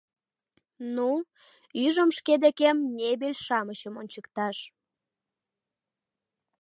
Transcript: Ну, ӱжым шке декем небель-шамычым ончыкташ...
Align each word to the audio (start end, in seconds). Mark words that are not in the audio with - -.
Ну, 0.95 1.09
ӱжым 1.85 2.09
шке 2.17 2.33
декем 2.43 2.77
небель-шамычым 2.97 3.93
ончыкташ... 4.01 4.57